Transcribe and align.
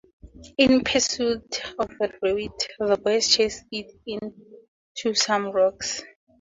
In 0.57 0.83
pursuit 0.83 1.61
of 1.77 1.89
the 1.99 2.11
rabbit 2.23 2.67
the 2.79 2.97
boys 2.97 3.27
chased 3.29 3.65
it 3.71 3.91
into 4.07 5.13
some 5.13 5.51
rocks. 5.51 6.01